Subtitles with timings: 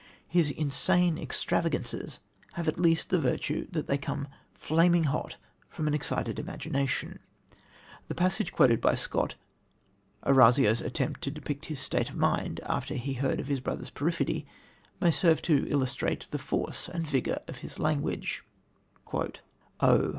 [0.27, 2.21] His insane extravagances
[2.53, 5.37] have at least the virtue that they come flaming hot
[5.69, 7.19] from an excited imagination.
[8.07, 9.35] The passage quoted by Scott
[10.25, 13.91] Orazio's attempt to depict his state of mind after he had heard of his brother's
[13.91, 14.47] perfidy
[14.99, 18.43] may serve to illustrate the force and vigour of his language:
[19.81, 20.09] "Oh!